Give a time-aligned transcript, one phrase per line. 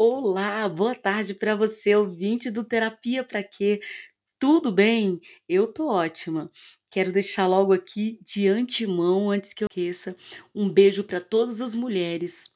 [0.00, 3.80] Olá, boa tarde para você, ouvinte do Terapia para Quê?
[4.38, 5.20] Tudo bem?
[5.48, 6.52] Eu tô ótima.
[6.88, 10.16] Quero deixar logo aqui de antemão, antes que eu esqueça,
[10.54, 12.48] um beijo para todas as mulheres.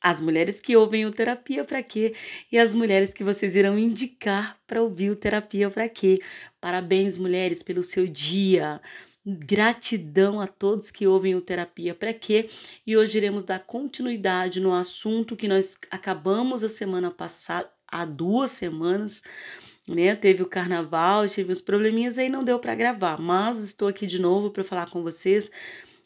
[0.00, 2.14] As mulheres que ouvem o Terapia para Quê?
[2.52, 6.20] E as mulheres que vocês irão indicar para ouvir o Terapia para Quê?
[6.60, 8.80] Parabéns, mulheres, pelo seu dia.
[9.24, 12.48] Gratidão a todos que ouvem o Terapia para quê?
[12.86, 18.50] E hoje iremos dar continuidade no assunto que nós acabamos a semana passada, há duas
[18.52, 19.22] semanas,
[19.86, 20.16] né?
[20.16, 24.18] Teve o carnaval, tive uns probleminhas aí não deu para gravar, mas estou aqui de
[24.18, 25.50] novo para falar com vocês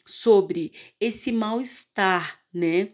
[0.05, 2.89] sobre esse mal-estar, né?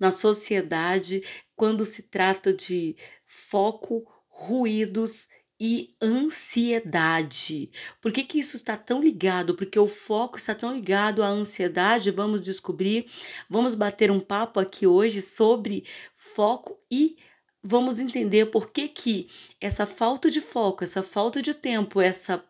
[0.00, 1.22] Na sociedade,
[1.54, 5.28] quando se trata de foco, ruídos
[5.64, 7.70] e ansiedade.
[8.00, 9.54] Por que, que isso está tão ligado?
[9.54, 12.10] Porque o foco está tão ligado à ansiedade.
[12.10, 13.06] Vamos descobrir,
[13.48, 15.84] vamos bater um papo aqui hoje sobre
[16.16, 17.16] foco e
[17.62, 19.28] vamos entender por que, que
[19.60, 22.44] essa falta de foco, essa falta de tempo, essa,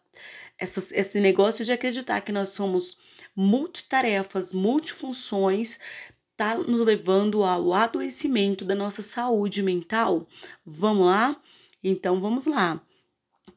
[0.59, 2.97] essa, esse negócio de acreditar que nós somos
[3.37, 5.78] multitarefas, multifunções,
[6.31, 10.27] está nos levando ao adoecimento da nossa saúde mental.
[10.65, 11.37] Vamos lá?
[11.84, 12.83] Então vamos lá.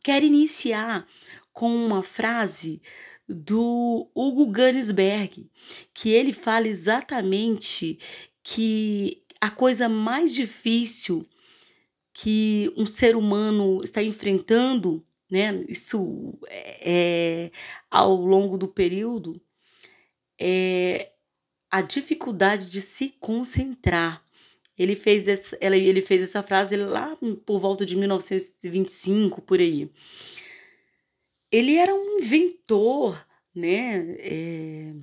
[0.04, 1.08] Quero iniciar
[1.54, 2.82] com uma frase
[3.28, 5.50] do Hugo Gunnisberg,
[5.94, 8.00] que ele fala exatamente
[8.44, 11.28] que a coisa mais difícil
[12.14, 16.92] que um ser humano está enfrentando, né, isso é,
[17.48, 17.52] é
[17.92, 19.42] ao longo do período,
[20.40, 21.12] é
[21.70, 24.25] a dificuldade de se concentrar.
[24.78, 29.90] Ele fez essa, ele fez essa frase lá por volta de 1925, por aí.
[31.52, 34.16] Ele era um inventor, né?
[34.20, 34.94] É,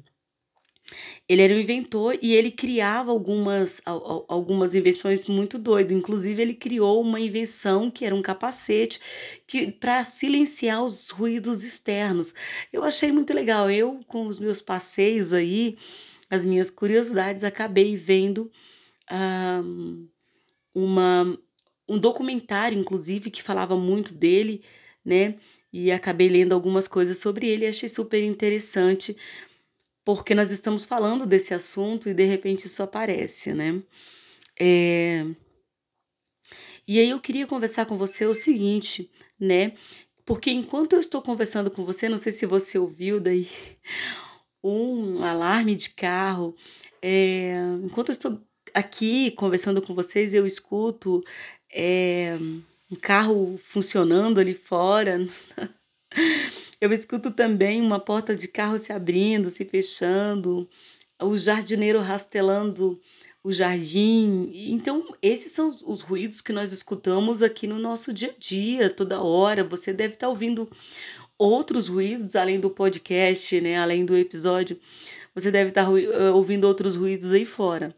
[1.29, 5.97] ele era um inventor e ele criava algumas, algumas invenções muito doidas.
[5.97, 9.01] Inclusive, ele criou uma invenção que era um capacete
[9.47, 12.35] que para silenciar os ruídos externos.
[12.73, 13.71] Eu achei muito legal.
[13.71, 15.77] Eu, com os meus passeios aí,
[16.29, 18.51] as minhas curiosidades, acabei vendo
[19.13, 20.09] um,
[20.75, 21.39] uma,
[21.89, 24.65] um documentário, inclusive, que falava muito dele,
[25.05, 25.37] né?
[25.73, 29.17] E acabei lendo algumas coisas sobre ele e achei super interessante,
[30.05, 33.83] porque nós estamos falando desse assunto e de repente isso aparece, né?
[34.59, 35.25] É...
[36.87, 39.73] E aí eu queria conversar com você o seguinte, né?
[40.25, 43.49] Porque enquanto eu estou conversando com você, não sei se você ouviu daí
[44.63, 46.55] um alarme de carro,
[47.01, 47.55] é...
[47.83, 48.43] enquanto eu estou
[48.75, 51.23] aqui conversando com vocês, eu escuto
[51.73, 52.37] é,
[52.91, 55.27] um carro funcionando ali fora.
[56.79, 60.69] Eu escuto também uma porta de carro se abrindo, se fechando,
[61.23, 63.01] o jardineiro rastelando
[63.45, 64.51] o jardim.
[64.53, 69.23] Então, esses são os ruídos que nós escutamos aqui no nosso dia a dia, toda
[69.23, 69.65] hora.
[69.65, 70.69] Você deve estar ouvindo
[71.39, 73.79] outros ruídos além do podcast, né?
[73.79, 74.79] Além do episódio.
[75.35, 75.89] Você deve estar
[76.35, 77.95] ouvindo outros ruídos aí fora.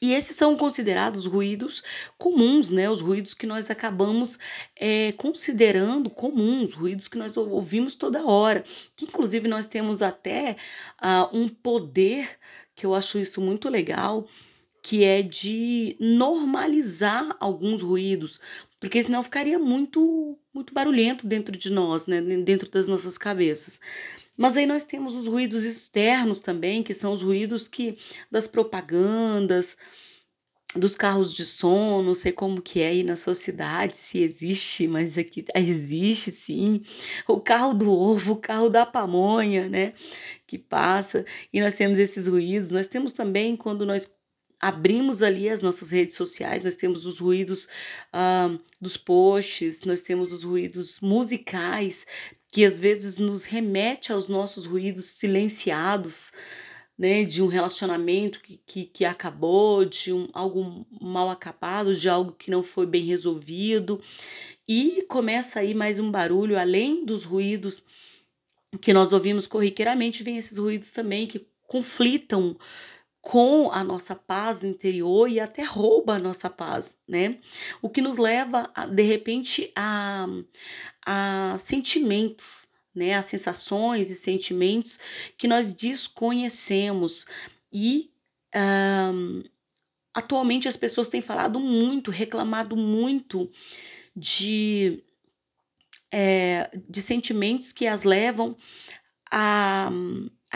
[0.00, 1.82] E esses são considerados ruídos
[2.18, 2.88] comuns, né?
[2.88, 4.38] Os ruídos que nós acabamos
[4.74, 8.64] é, considerando comuns, ruídos que nós ouvimos toda hora.
[8.94, 10.56] Que inclusive nós temos até
[11.02, 12.28] uh, um poder,
[12.74, 14.26] que eu acho isso muito legal,
[14.82, 18.40] que é de normalizar alguns ruídos,
[18.78, 22.20] porque senão ficaria muito, muito barulhento dentro de nós, né?
[22.20, 23.80] Dentro das nossas cabeças.
[24.36, 27.96] Mas aí nós temos os ruídos externos também, que são os ruídos que
[28.30, 29.76] das propagandas,
[30.74, 34.86] dos carros de som, não sei como que é aí na sua cidade, se existe,
[34.86, 36.82] mas aqui existe sim.
[37.26, 39.94] O carro do ovo, o carro da pamonha, né,
[40.46, 42.70] que passa, e nós temos esses ruídos.
[42.70, 44.12] Nós temos também quando nós
[44.60, 47.68] abrimos ali as nossas redes sociais, nós temos os ruídos
[48.12, 52.06] uh, dos posts, nós temos os ruídos musicais,
[52.56, 56.32] que às vezes nos remete aos nossos ruídos silenciados,
[56.96, 62.32] né, de um relacionamento que, que, que acabou, de um, algo mal acabado, de algo
[62.32, 64.00] que não foi bem resolvido,
[64.66, 67.84] e começa aí mais um barulho, além dos ruídos
[68.80, 72.56] que nós ouvimos corriqueiramente, vem esses ruídos também que conflitam
[73.26, 77.38] com a nossa paz interior e até rouba a nossa paz, né?
[77.82, 80.28] O que nos leva, a, de repente, a,
[81.04, 83.14] a sentimentos, né?
[83.14, 85.00] A sensações e sentimentos
[85.36, 87.26] que nós desconhecemos.
[87.72, 88.12] E
[88.54, 89.42] um,
[90.14, 93.50] atualmente as pessoas têm falado muito, reclamado muito
[94.14, 95.02] de,
[96.12, 98.56] é, de sentimentos que as levam
[99.32, 99.90] a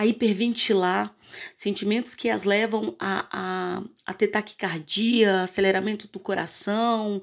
[0.00, 1.14] a hiperventilar,
[1.54, 7.20] sentimentos que as levam a, a, a ter taquicardia, aceleramento do coração,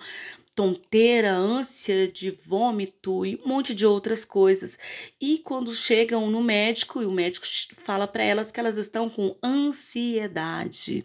[0.55, 4.77] tonteira, ânsia de vômito e um monte de outras coisas.
[5.19, 9.35] E quando chegam no médico, e o médico fala para elas que elas estão com
[9.43, 11.03] ansiedade.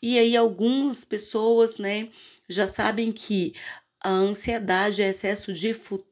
[0.00, 2.08] E aí algumas pessoas, né,
[2.48, 3.52] já sabem que
[4.00, 6.11] a ansiedade é excesso de futuro.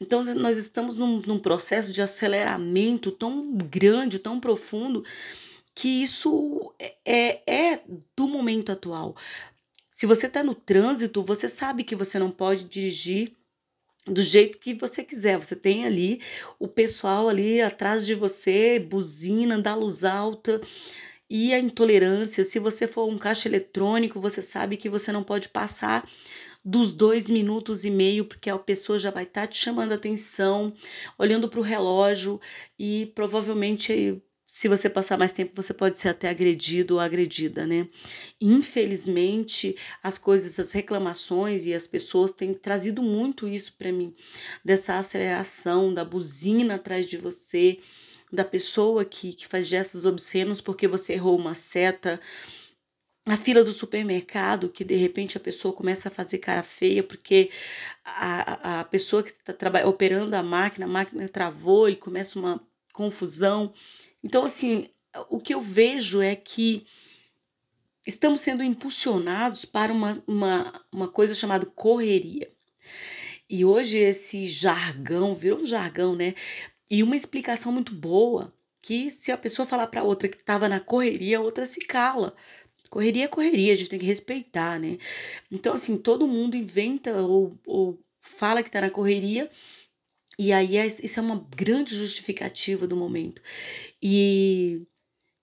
[0.00, 5.04] Então, nós estamos num, num processo de aceleramento tão grande, tão profundo,
[5.74, 7.84] que isso é, é, é
[8.16, 9.16] do momento atual.
[9.90, 13.32] Se você está no trânsito, você sabe que você não pode dirigir
[14.06, 15.36] do jeito que você quiser.
[15.36, 16.20] Você tem ali
[16.58, 20.60] o pessoal ali atrás de você, buzina, dá luz alta.
[21.28, 25.48] E a intolerância, se você for um caixa eletrônico, você sabe que você não pode
[25.48, 26.06] passar
[26.64, 29.96] dos dois minutos e meio, porque a pessoa já vai estar tá te chamando a
[29.96, 30.72] atenção,
[31.18, 32.40] olhando para o relógio
[32.78, 37.88] e provavelmente se você passar mais tempo, você pode ser até agredido ou agredida, né?
[38.38, 44.14] Infelizmente, as coisas, as reclamações e as pessoas têm trazido muito isso para mim,
[44.62, 47.78] dessa aceleração, da buzina atrás de você,
[48.30, 52.20] da pessoa que, que faz gestos obscenos porque você errou uma seta,
[53.26, 57.50] a fila do supermercado, que de repente a pessoa começa a fazer cara feia porque
[58.04, 59.54] a, a pessoa que está
[59.86, 62.60] operando a máquina, a máquina travou e começa uma
[62.92, 63.72] confusão.
[64.22, 64.88] Então, assim,
[65.30, 66.84] o que eu vejo é que
[68.06, 72.50] estamos sendo impulsionados para uma, uma, uma coisa chamada correria.
[73.48, 76.34] E hoje esse jargão, virou um jargão, né?
[76.90, 80.80] E uma explicação muito boa, que se a pessoa falar para outra que estava na
[80.80, 82.34] correria, a outra se cala.
[82.92, 84.98] Correria é correria, a gente tem que respeitar, né?
[85.50, 89.50] Então, assim, todo mundo inventa ou, ou fala que está na correria,
[90.38, 93.40] e aí é, isso é uma grande justificativa do momento.
[94.02, 94.82] E,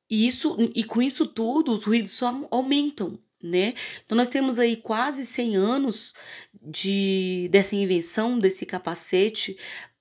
[0.08, 3.74] e, isso, e com isso tudo, os ruídos só aumentam, né?
[4.06, 6.14] Então nós temos aí quase 100 anos
[6.62, 9.58] de dessa invenção desse capacete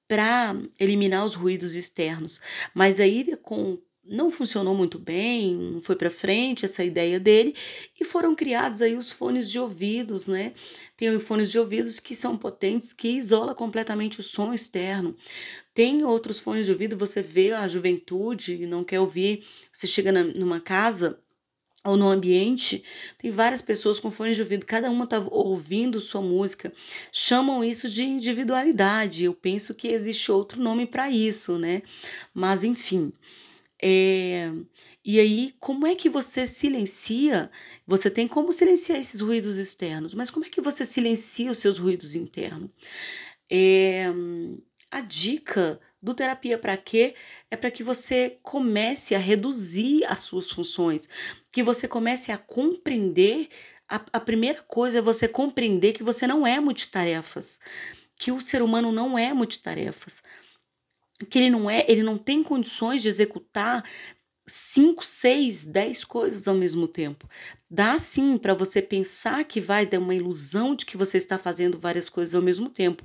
[0.06, 2.42] para eliminar os ruídos externos.
[2.74, 7.54] Mas aí com não funcionou muito bem, não foi para frente essa ideia dele
[8.00, 10.52] e foram criados aí os fones de ouvidos, né?
[10.96, 15.14] Tem fones de ouvidos que são potentes, que isola completamente o som externo.
[15.74, 20.24] Tem outros fones de ouvido, você vê a juventude, não quer ouvir, você chega na,
[20.24, 21.18] numa casa
[21.84, 22.82] ou no ambiente,
[23.16, 26.72] tem várias pessoas com fones de ouvido, cada uma está ouvindo sua música.
[27.12, 29.24] Chamam isso de individualidade.
[29.24, 31.82] Eu penso que existe outro nome para isso, né?
[32.34, 33.12] Mas enfim.
[33.82, 34.50] É...
[35.04, 37.50] E aí, como é que você silencia?
[37.86, 41.78] Você tem como silenciar esses ruídos externos, mas como é que você silencia os seus
[41.78, 42.70] ruídos internos?
[43.50, 44.06] É...
[44.90, 47.14] A dica do terapia para quê?
[47.50, 51.08] É para que você comece a reduzir as suas funções,
[51.52, 53.48] que você comece a compreender.
[53.88, 57.60] A, a primeira coisa é você compreender que você não é multitarefas,
[58.16, 60.22] que o ser humano não é multitarefas,
[61.26, 63.84] que ele não é, ele não tem condições de executar
[64.46, 67.28] cinco, seis, dez coisas ao mesmo tempo.
[67.70, 71.78] Dá sim para você pensar que vai dar uma ilusão de que você está fazendo
[71.78, 73.04] várias coisas ao mesmo tempo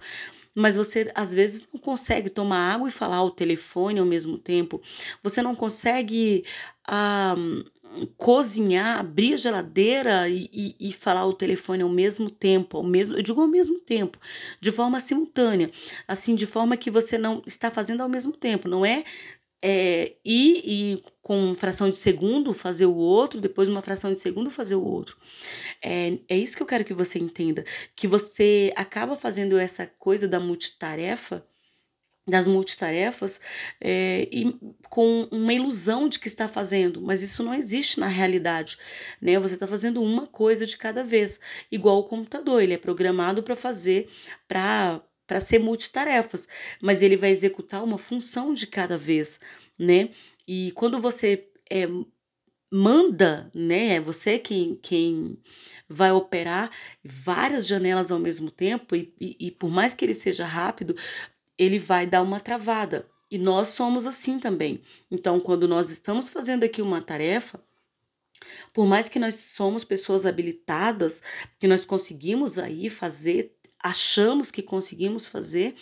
[0.56, 4.82] mas você às vezes não consegue tomar água e falar ao telefone ao mesmo tempo.
[5.22, 6.44] Você não consegue
[6.88, 7.36] ah,
[8.18, 13.16] cozinhar, abrir a geladeira e, e, e, falar ao telefone ao mesmo tempo, ao mesmo,
[13.16, 14.20] eu digo ao mesmo tempo,
[14.60, 15.70] de forma simultânea,
[16.08, 19.04] assim, de forma que você não está fazendo ao mesmo tempo, não é
[19.64, 24.50] é, ir e com fração de segundo fazer o outro, depois uma fração de segundo
[24.50, 25.18] fazer o outro.
[25.82, 27.64] É, é isso que eu quero que você entenda,
[27.96, 31.46] que você acaba fazendo essa coisa da multitarefa,
[32.28, 33.40] das multitarefas,
[33.80, 34.58] é, e
[34.90, 38.78] com uma ilusão de que está fazendo, mas isso não existe na realidade,
[39.22, 39.38] né?
[39.40, 41.40] Você está fazendo uma coisa de cada vez,
[41.72, 44.10] igual o computador, ele é programado para fazer,
[44.48, 45.02] para
[45.34, 46.48] para ser multitarefas,
[46.80, 49.40] mas ele vai executar uma função de cada vez,
[49.80, 50.12] né?
[50.48, 51.88] E quando você é,
[52.72, 53.96] manda, né?
[53.96, 55.40] É você quem, quem
[55.90, 56.70] vai operar
[57.04, 60.96] várias janelas ao mesmo tempo, e, e, e por mais que ele seja rápido,
[61.58, 63.10] ele vai dar uma travada.
[63.32, 64.82] E nós somos assim também.
[65.10, 67.60] Então, quando nós estamos fazendo aqui uma tarefa,
[68.72, 71.24] por mais que nós somos pessoas habilitadas,
[71.58, 75.76] que nós conseguimos aí fazer achamos que conseguimos fazer,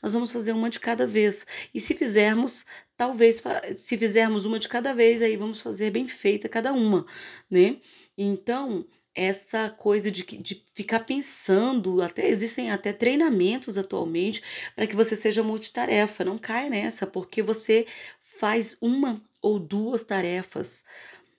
[0.00, 1.44] nós vamos fazer uma de cada vez.
[1.74, 2.64] E se fizermos,
[2.96, 3.42] talvez,
[3.74, 7.04] se fizermos uma de cada vez, aí vamos fazer bem feita cada uma,
[7.50, 7.78] né?
[8.16, 14.40] Então, essa coisa de, de ficar pensando, até existem até treinamentos atualmente
[14.76, 16.24] para que você seja multitarefa.
[16.24, 17.84] Não caia nessa, porque você
[18.20, 20.84] faz uma ou duas tarefas,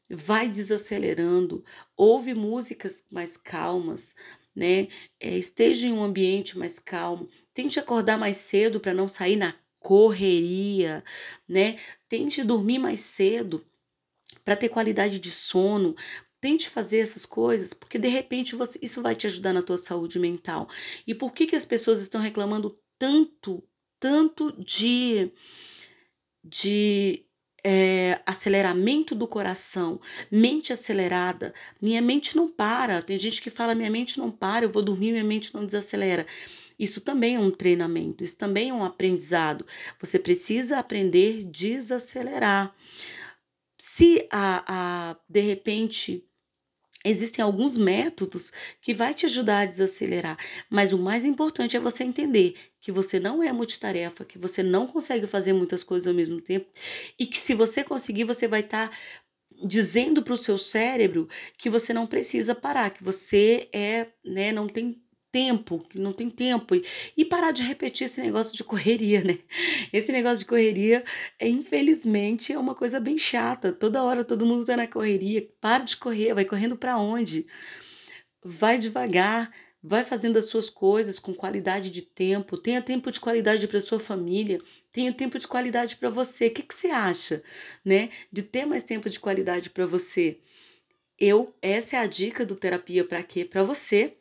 [0.10, 1.64] vai desacelerando,
[1.96, 4.14] ouve músicas mais calmas,
[4.56, 4.88] né?
[5.20, 9.54] É, esteja em um ambiente mais calmo, tente acordar mais cedo para não sair na
[9.80, 11.04] correria,
[11.48, 11.80] né?
[12.08, 13.66] Tente dormir mais cedo
[14.44, 15.96] para ter qualidade de sono,
[16.42, 20.18] Tente fazer essas coisas, porque de repente você, isso vai te ajudar na tua saúde
[20.18, 20.70] mental.
[21.06, 23.62] E por que, que as pessoas estão reclamando tanto,
[24.00, 25.34] tanto de,
[26.42, 27.26] de
[27.72, 31.54] é, aceleramento do coração, mente acelerada?
[31.80, 33.00] Minha mente não para.
[33.00, 36.26] Tem gente que fala: minha mente não para, eu vou dormir, minha mente não desacelera.
[36.80, 39.68] Isso também é um treinamento, isso também é um aprendizado.
[40.00, 42.76] Você precisa aprender a desacelerar.
[43.78, 44.64] Se a,
[45.12, 46.26] a de repente
[47.04, 48.52] Existem alguns métodos
[48.82, 50.38] que vai te ajudar a desacelerar,
[50.70, 54.86] mas o mais importante é você entender que você não é multitarefa, que você não
[54.86, 56.68] consegue fazer muitas coisas ao mesmo tempo
[57.18, 58.98] e que se você conseguir, você vai estar tá
[59.64, 61.28] dizendo para o seu cérebro
[61.58, 65.02] que você não precisa parar, que você é, né, não tem
[65.32, 66.76] tempo, não tem tempo.
[66.76, 69.40] E, e parar de repetir esse negócio de correria, né?
[69.94, 71.04] Esse negócio de correria,
[71.40, 73.72] é, infelizmente, é uma coisa bem chata.
[73.72, 75.48] Toda hora todo mundo tá na correria.
[75.62, 77.48] Para de correr, vai correndo para onde?
[78.44, 82.58] Vai devagar, vai fazendo as suas coisas com qualidade de tempo.
[82.58, 84.60] Tenha tempo de qualidade para sua família,
[84.92, 86.48] tenha tempo de qualidade para você.
[86.48, 87.44] O que, que você acha,
[87.84, 88.10] né?
[88.32, 90.40] De ter mais tempo de qualidade para você?
[91.18, 93.44] Eu, essa é a dica do terapia para quê?
[93.44, 94.16] Para você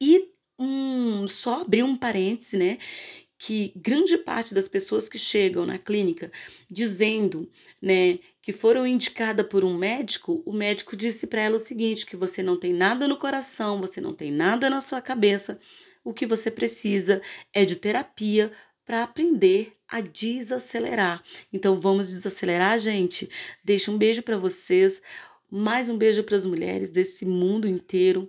[0.00, 2.78] e um, só abrir um parêntese, né?
[3.38, 6.30] Que grande parte das pessoas que chegam na clínica
[6.70, 12.04] dizendo, né, que foram indicadas por um médico, o médico disse para ela o seguinte:
[12.04, 15.58] que você não tem nada no coração, você não tem nada na sua cabeça,
[16.04, 18.52] o que você precisa é de terapia
[18.84, 21.22] para aprender a desacelerar.
[21.52, 23.30] Então vamos desacelerar, gente.
[23.64, 25.00] Deixa um beijo para vocês,
[25.50, 28.28] mais um beijo para as mulheres desse mundo inteiro